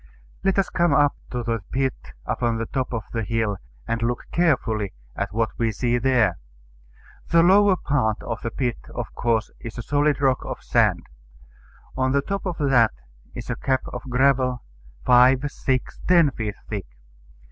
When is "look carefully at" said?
4.01-5.31